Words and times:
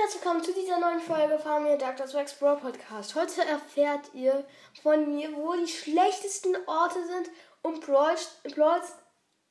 herzlich 0.00 0.22
willkommen 0.22 0.44
zu 0.44 0.54
dieser 0.54 0.78
neuen 0.78 1.00
Folge 1.00 1.40
von 1.40 1.64
mir 1.64 1.76
Dr. 1.76 2.06
Wax 2.14 2.34
Bro 2.34 2.56
Podcast. 2.56 3.16
Heute 3.16 3.44
erfährt 3.44 4.14
ihr 4.14 4.44
von 4.80 5.12
mir, 5.12 5.34
wo 5.34 5.54
die 5.54 5.66
schlechtesten 5.66 6.54
Orte 6.68 7.04
sind, 7.04 7.30
um 7.62 7.80
Brawl, 7.80 8.14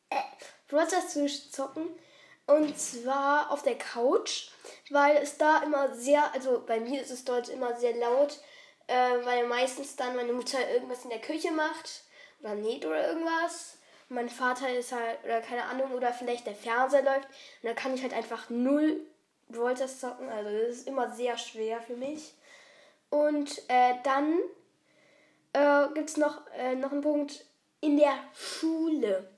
äh, 0.09 1.07
zu 1.09 1.51
zocken. 1.51 1.89
Und 2.45 2.79
zwar 2.79 3.51
auf 3.51 3.63
der 3.63 3.77
Couch, 3.77 4.51
weil 4.89 5.17
es 5.17 5.37
da 5.37 5.63
immer 5.63 5.93
sehr, 5.93 6.33
also 6.33 6.63
bei 6.65 6.79
mir 6.79 7.01
ist 7.01 7.11
es 7.11 7.25
dort 7.25 7.49
immer 7.49 7.75
sehr 7.75 7.97
laut, 7.97 8.39
äh, 8.87 9.25
weil 9.25 9.47
meistens 9.47 9.97
dann 9.97 10.15
meine 10.15 10.31
Mutter 10.31 10.59
irgendwas 10.69 11.03
in 11.03 11.09
der 11.09 11.21
Küche 11.21 11.51
macht 11.51 12.03
oder 12.39 12.55
näht 12.55 12.85
oder 12.85 13.09
irgendwas. 13.09 13.79
Mein 14.07 14.29
Vater 14.29 14.69
ist 14.73 14.93
halt, 14.93 15.21
oder 15.25 15.41
keine 15.41 15.65
Ahnung, 15.65 15.91
oder 15.91 16.13
vielleicht 16.13 16.47
der 16.47 16.55
Fernseher 16.55 17.03
läuft. 17.03 17.25
Und 17.25 17.63
dann 17.63 17.75
kann 17.75 17.93
ich 17.93 18.01
halt 18.01 18.13
einfach 18.13 18.49
null 18.49 19.05
Brawl 19.49 19.75
zocken. 19.75 20.29
Also 20.29 20.49
das 20.49 20.77
ist 20.77 20.87
immer 20.87 21.11
sehr 21.11 21.37
schwer 21.37 21.81
für 21.81 21.95
mich. 21.95 22.33
Und 23.09 23.61
äh, 23.69 23.95
dann 24.03 24.39
äh, 25.53 25.93
gibt 25.93 26.09
es 26.09 26.17
noch, 26.17 26.41
äh, 26.57 26.75
noch 26.75 26.91
einen 26.91 27.01
Punkt 27.01 27.45
in 27.81 27.97
der 27.97 28.13
Schule. 28.33 29.29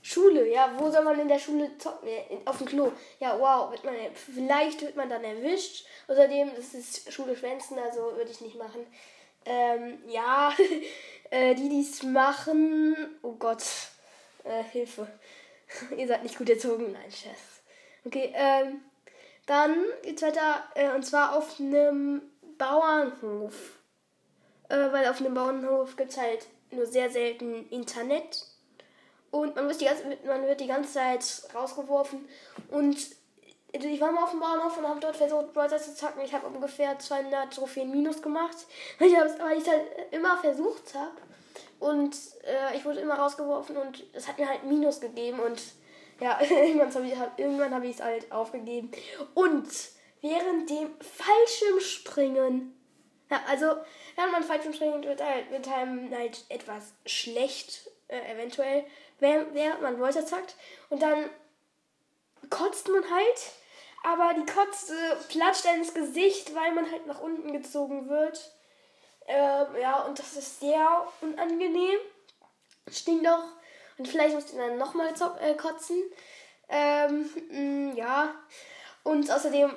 Schule, 0.00 0.48
ja, 0.48 0.72
wo 0.78 0.90
soll 0.90 1.04
man 1.04 1.18
in 1.18 1.28
der 1.28 1.38
Schule 1.38 1.76
zocken? 1.76 2.08
Auf 2.44 2.58
dem 2.58 2.66
Klo. 2.66 2.92
Ja, 3.20 3.38
wow, 3.38 3.70
wird 3.70 3.84
man, 3.84 3.94
vielleicht 4.14 4.80
wird 4.80 4.96
man 4.96 5.10
dann 5.10 5.24
erwischt. 5.24 5.86
Außerdem 6.06 6.54
ist 6.54 6.74
es 6.74 7.12
Schule 7.12 7.36
schwänzen, 7.36 7.78
also 7.78 8.16
würde 8.16 8.30
ich 8.30 8.40
nicht 8.40 8.56
machen. 8.56 8.86
Ähm, 9.44 9.98
ja, 10.08 10.54
äh, 11.30 11.54
die, 11.54 11.68
die 11.68 11.80
es 11.80 12.02
machen, 12.02 13.18
oh 13.22 13.34
Gott, 13.34 13.64
äh, 14.44 14.62
Hilfe. 14.62 15.08
Ihr 15.96 16.06
seid 16.06 16.22
nicht 16.22 16.38
gut 16.38 16.48
erzogen, 16.48 16.92
nein, 16.92 17.10
Chef. 17.10 17.60
Okay, 18.04 18.32
ähm, 18.34 18.80
dann 19.48 19.74
geht's 20.02 20.22
weiter, 20.22 20.62
äh, 20.74 20.90
und 20.94 21.04
zwar 21.04 21.34
auf 21.34 21.58
einem 21.58 22.22
Bauernhof. 22.58 23.78
Äh, 24.68 24.92
weil 24.92 25.08
auf 25.08 25.20
einem 25.20 25.34
Bauernhof 25.34 25.96
gibt 25.96 26.10
es 26.10 26.18
halt 26.18 26.46
nur 26.70 26.86
sehr 26.86 27.10
selten 27.10 27.66
Internet. 27.70 28.46
Und 29.30 29.56
man 29.56 29.66
wird, 29.66 29.80
die 29.80 29.86
ganze, 29.86 30.04
man 30.26 30.46
wird 30.46 30.60
die 30.60 30.66
ganze 30.66 30.92
Zeit 30.92 31.42
rausgeworfen. 31.54 32.28
Und 32.70 32.98
ich 33.72 34.00
war 34.00 34.12
mal 34.12 34.24
auf 34.24 34.30
dem 34.30 34.40
Bauernhof 34.40 34.76
und 34.76 34.88
habe 34.88 35.00
dort 35.00 35.16
versucht, 35.16 35.54
Brawler 35.54 35.78
zu 35.78 35.94
zocken. 35.94 36.22
Ich 36.22 36.34
habe 36.34 36.46
ungefähr 36.46 36.98
200 36.98 37.52
Trophäen 37.52 37.90
minus 37.90 38.20
gemacht. 38.20 38.56
Weil 38.98 39.08
ich 39.08 39.16
es 39.16 39.68
halt 39.68 39.82
immer 40.10 40.36
versucht 40.38 40.94
habe. 40.94 41.12
Und 41.80 42.14
äh, 42.44 42.76
ich 42.76 42.84
wurde 42.84 43.00
immer 43.00 43.14
rausgeworfen 43.14 43.76
und 43.76 44.04
es 44.12 44.26
hat 44.28 44.38
mir 44.38 44.48
halt 44.48 44.64
Minus 44.64 45.00
gegeben. 45.00 45.40
Und 45.40 45.62
ja, 46.20 46.40
irgendwann 46.50 46.94
habe 46.94 47.06
ich, 47.06 47.16
halt, 47.16 47.32
irgendwann 47.36 47.74
hab 47.74 47.84
es 47.84 48.02
halt 48.02 48.30
aufgegeben. 48.32 48.90
Und 49.34 49.68
während 50.20 50.68
dem 50.70 50.90
Fallschirmspringen, 51.00 52.74
ja, 53.30 53.40
also 53.48 53.66
während 54.16 54.32
man 54.32 54.42
Fallschirmspringen 54.42 55.04
wird, 55.04 55.22
halt, 55.22 55.50
wird 55.50 55.68
einem 55.68 56.10
halt 56.14 56.44
etwas 56.48 56.94
schlecht, 57.06 57.90
äh, 58.08 58.32
eventuell, 58.32 58.84
während, 59.20 59.82
man 59.82 59.98
Leute 59.98 60.24
zackt. 60.24 60.56
Und 60.90 61.02
dann 61.02 61.28
kotzt 62.50 62.88
man 62.88 63.02
halt, 63.10 63.52
aber 64.04 64.34
die 64.34 64.50
Kotze 64.50 64.94
platscht 65.28 65.66
einem 65.66 65.82
ins 65.82 65.94
Gesicht, 65.94 66.54
weil 66.54 66.72
man 66.72 66.90
halt 66.90 67.06
nach 67.06 67.20
unten 67.20 67.52
gezogen 67.52 68.08
wird. 68.08 68.52
Ähm, 69.26 69.66
ja, 69.80 70.02
und 70.04 70.18
das 70.18 70.36
ist 70.36 70.60
sehr 70.60 71.06
unangenehm. 71.20 71.98
Stinkt 72.90 73.28
auch 73.28 73.44
und 73.98 74.06
vielleicht 74.06 74.34
musst 74.34 74.52
du 74.52 74.56
dann 74.56 74.78
nochmal 74.78 75.12
äh, 75.40 75.54
kotzen. 75.54 76.02
Ähm, 76.68 77.30
mh, 77.50 77.92
mm, 77.92 77.96
ja. 77.96 78.34
Und 79.02 79.30
außerdem, 79.30 79.74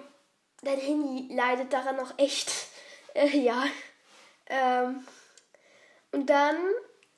dein 0.62 0.80
Handy 0.80 1.34
leidet 1.34 1.74
daran 1.74 1.98
noch 1.98 2.18
echt. 2.18 2.52
Äh, 3.14 3.40
ja. 3.40 3.66
Ähm, 4.46 5.06
und 6.14 6.30
dann 6.30 6.56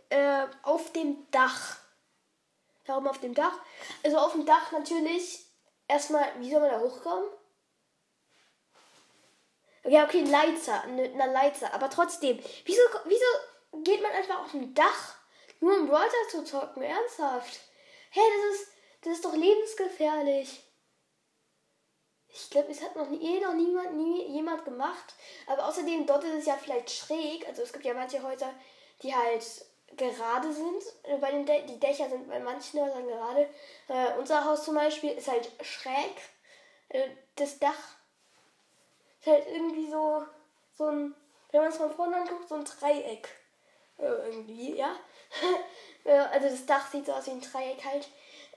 äh, 0.09 0.47
auf 0.63 0.91
dem 0.91 1.29
Dach. 1.29 1.77
Warum 2.87 3.07
auf 3.07 3.19
dem 3.19 3.35
Dach? 3.35 3.53
Also 4.03 4.17
auf 4.17 4.31
dem 4.31 4.43
Dach 4.43 4.71
natürlich 4.71 5.45
erstmal, 5.87 6.25
wie 6.39 6.49
soll 6.49 6.61
man 6.61 6.71
da 6.71 6.79
hochkommen? 6.79 7.29
Ja, 9.83 10.05
okay, 10.05 10.21
ein 10.21 10.31
Leiter, 10.31 10.81
eine, 10.81 11.03
eine 11.03 11.31
Leiter. 11.31 11.71
Aber 11.75 11.91
trotzdem, 11.91 12.39
wieso, 12.65 12.81
wieso 13.05 13.83
geht 13.83 14.01
man 14.01 14.11
einfach 14.13 14.39
auf 14.39 14.49
dem 14.49 14.73
Dach? 14.73 15.15
Nur 15.63 15.79
um 15.79 15.87
Brawler 15.87 16.27
zu 16.29 16.43
zocken, 16.43 16.83
ernsthaft. 16.83 17.61
Hey, 18.09 18.23
das 18.35 18.59
ist, 18.59 18.71
das 18.99 19.13
ist 19.13 19.23
doch 19.23 19.33
lebensgefährlich. 19.33 20.61
Ich 22.27 22.49
glaube, 22.49 22.69
es 22.69 22.81
hat 22.81 22.97
noch 22.97 23.09
nie, 23.09 23.37
eh 23.37 23.39
noch 23.39 23.53
niemand, 23.53 23.93
nie 23.93 24.27
jemand 24.27 24.65
gemacht. 24.65 25.13
Aber 25.47 25.65
außerdem, 25.69 26.05
dort 26.05 26.25
ist 26.25 26.39
es 26.39 26.45
ja 26.47 26.57
vielleicht 26.57 26.91
schräg. 26.91 27.47
Also 27.47 27.61
es 27.61 27.71
gibt 27.71 27.85
ja 27.85 27.93
manche 27.93 28.21
Häuser, 28.21 28.53
die 29.03 29.15
halt 29.15 29.65
gerade 29.95 30.51
sind. 30.51 30.83
Bei 31.21 31.31
den 31.31 31.45
De 31.45 31.65
die 31.65 31.79
Dächer 31.79 32.09
sind 32.09 32.27
bei 32.27 32.41
manchen 32.41 32.81
Häusern 32.81 33.07
gerade. 33.07 33.49
Äh, 33.87 34.17
unser 34.19 34.43
Haus 34.43 34.65
zum 34.65 34.75
Beispiel 34.75 35.11
ist 35.11 35.29
halt 35.29 35.49
schräg. 35.61 36.11
Äh, 36.89 37.07
das 37.37 37.57
Dach 37.59 37.95
ist 39.21 39.27
halt 39.27 39.47
irgendwie 39.47 39.89
so, 39.89 40.25
so 40.73 40.87
ein, 40.87 41.15
wenn 41.51 41.61
man 41.61 41.69
es 41.69 41.77
von 41.77 41.95
vorne 41.95 42.17
anguckt, 42.17 42.49
so 42.49 42.55
ein 42.55 42.65
Dreieck. 42.65 43.42
Irgendwie, 43.97 44.75
ja. 44.77 44.95
also 46.05 46.49
das 46.49 46.65
Dach 46.65 46.89
sieht 46.91 47.05
so 47.05 47.13
aus 47.13 47.27
wie 47.27 47.31
ein 47.31 47.41
Dreieck 47.41 47.83
halt. 47.85 48.07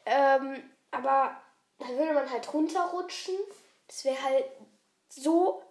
Ähm, 0.05 0.71
aber 0.91 1.37
dann 1.79 1.97
würde 1.99 2.13
man 2.13 2.31
halt 2.31 2.53
runterrutschen. 2.53 3.35
Das 3.87 4.05
wäre 4.05 4.23
halt 4.23 4.47
so 5.09 5.63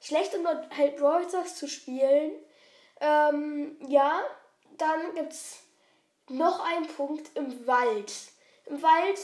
schlecht, 0.00 0.34
um 0.34 0.44
dort 0.44 0.76
halt 0.76 0.96
Brawl 0.96 1.26
zu 1.28 1.68
spielen. 1.68 2.32
Ähm, 3.00 3.76
ja, 3.86 4.22
dann 4.78 5.14
gibt 5.14 5.32
es 5.32 5.58
noch 6.28 6.60
einen 6.64 6.86
Punkt 6.86 7.36
im 7.36 7.66
Wald. 7.66 8.12
Im 8.66 8.82
Wald 8.82 9.20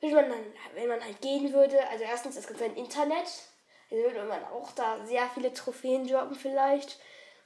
würde 0.00 0.16
man 0.16 0.30
dann, 0.30 0.44
wenn 0.74 0.88
man 0.88 1.04
halt 1.04 1.20
gehen 1.20 1.52
würde, 1.52 1.86
also 1.88 2.04
erstens, 2.04 2.36
es 2.36 2.46
gibt 2.46 2.62
ein 2.62 2.76
Internet. 2.76 3.26
Also 3.90 4.04
würde 4.04 4.24
man 4.24 4.44
auch 4.44 4.70
da 4.72 5.04
sehr 5.06 5.28
viele 5.30 5.52
Trophäen 5.52 6.06
droppen 6.06 6.36
vielleicht. 6.36 6.98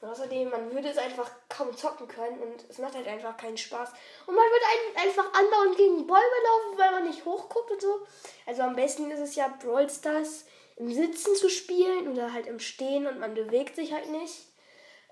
Und 0.02 0.08
außerdem, 0.08 0.50
man 0.50 0.72
würde 0.72 0.88
es 0.88 0.98
einfach 0.98 1.30
kaum 1.48 1.76
zocken 1.76 2.08
können 2.08 2.40
und 2.40 2.68
es 2.68 2.78
macht 2.78 2.96
halt 2.96 3.06
einfach 3.06 3.36
keinen 3.36 3.56
Spaß. 3.56 3.88
Und 4.26 4.34
man 4.34 4.44
würde 4.44 5.00
einfach 5.00 5.32
andauernd 5.32 5.76
gegen 5.76 6.08
Bäume 6.08 6.18
laufen, 6.18 6.78
weil 6.78 6.90
man 6.90 7.06
nicht 7.06 7.24
hochguckt 7.24 7.70
und 7.70 7.80
so. 7.80 8.04
Also 8.44 8.62
am 8.62 8.74
besten 8.74 9.12
ist 9.12 9.20
es 9.20 9.36
ja 9.36 9.46
Brawl 9.62 9.88
Stars 9.88 10.44
im 10.74 10.92
Sitzen 10.92 11.36
zu 11.36 11.48
spielen 11.48 12.08
oder 12.08 12.32
halt 12.32 12.48
im 12.48 12.58
Stehen 12.58 13.06
und 13.06 13.20
man 13.20 13.34
bewegt 13.34 13.76
sich 13.76 13.92
halt 13.92 14.10
nicht. 14.10 14.48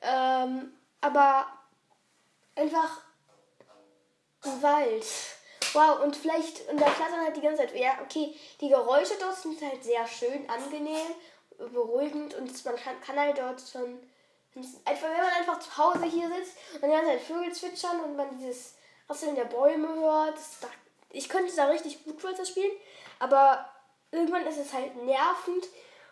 Ähm, 0.02 0.76
aber 1.00 1.46
einfach 2.56 3.00
im 4.44 4.60
Wald. 4.60 5.06
Wow, 5.72 6.02
und 6.02 6.16
vielleicht, 6.16 6.68
und 6.68 6.80
da 6.80 6.86
flattern 6.86 7.20
halt 7.20 7.36
die 7.36 7.42
ganze 7.42 7.62
Zeit, 7.62 7.78
ja, 7.78 7.96
okay, 8.02 8.34
die 8.60 8.68
Geräusche 8.68 9.14
dort 9.20 9.36
sind 9.36 9.62
halt 9.62 9.84
sehr 9.84 10.04
schön, 10.08 10.50
angenehm, 10.50 11.14
beruhigend 11.58 12.34
und 12.34 12.64
man 12.64 12.74
kann, 12.74 13.00
kann 13.00 13.16
halt 13.16 13.38
dort 13.38 13.60
schon 13.60 14.00
Einfach, 14.84 15.08
wenn 15.08 15.16
man 15.16 15.32
einfach 15.38 15.60
zu 15.60 15.76
Hause 15.76 16.04
hier 16.04 16.28
sitzt 16.28 16.56
und 16.74 16.90
dann 16.90 17.06
halt 17.06 17.20
Vögel 17.20 17.52
zwitschern 17.52 18.00
und 18.00 18.16
man 18.16 18.36
dieses 18.36 18.74
Rasseln 19.08 19.36
der 19.36 19.44
Bäume 19.44 19.88
hört, 19.88 20.36
da, 20.60 20.68
ich 21.10 21.28
könnte 21.28 21.54
da 21.54 21.66
richtig 21.66 22.04
gut 22.04 22.18
Brawler 22.18 22.44
spielen, 22.44 22.72
aber 23.20 23.64
irgendwann 24.10 24.46
ist 24.46 24.58
es 24.58 24.72
halt 24.72 24.96
nervend 24.96 25.66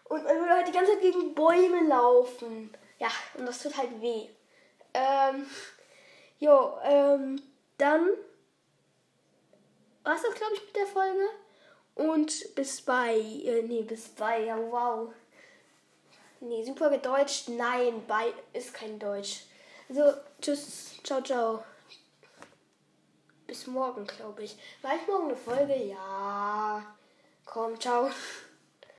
und 0.04 0.24
man 0.24 0.38
würde 0.38 0.54
halt 0.54 0.68
die 0.68 0.72
ganze 0.72 0.92
Zeit 0.92 1.02
gegen 1.02 1.34
Bäume 1.34 1.86
laufen. 1.88 2.74
Ja, 2.98 3.08
und 3.34 3.46
das 3.46 3.62
tut 3.62 3.76
halt 3.76 4.00
weh. 4.00 4.28
Ähm, 4.94 5.48
jo, 6.38 6.78
ähm, 6.82 7.42
dann 7.76 8.08
war 10.04 10.16
es 10.16 10.22
das, 10.22 10.34
glaube 10.34 10.54
ich, 10.54 10.64
mit 10.64 10.76
der 10.76 10.86
Folge. 10.86 11.28
Und 11.94 12.54
bis 12.54 12.80
bei, 12.80 13.16
äh, 13.16 13.62
nee, 13.62 13.82
bis 13.82 14.08
bei, 14.08 14.44
ja, 14.44 14.56
wow. 14.56 15.12
Nee, 16.40 16.64
super 16.64 16.90
gedeutscht. 16.90 17.48
Nein, 17.48 18.04
bei 18.06 18.32
ist 18.52 18.72
kein 18.72 18.98
Deutsch. 18.98 19.44
Also, 19.88 20.14
tschüss, 20.40 20.94
ciao, 21.02 21.20
ciao. 21.22 21.64
Bis 23.46 23.66
morgen, 23.66 24.06
glaube 24.06 24.44
ich. 24.44 24.56
War 24.82 24.94
ich 24.94 25.06
morgen 25.08 25.28
eine 25.28 25.36
Folge? 25.36 25.74
Ja. 25.74 26.84
Komm, 27.44 27.80
ciao. 27.80 28.10